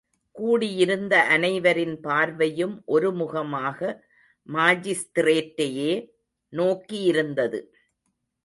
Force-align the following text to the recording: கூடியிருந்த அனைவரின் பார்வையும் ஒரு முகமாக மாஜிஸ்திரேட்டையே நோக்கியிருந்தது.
கூடியிருந்த 0.35 1.15
அனைவரின் 1.29 1.97
பார்வையும் 1.99 2.75
ஒரு 2.85 3.09
முகமாக 3.13 3.79
மாஜிஸ்திரேட்டையே 4.49 5.91
நோக்கியிருந்தது. 6.53 7.59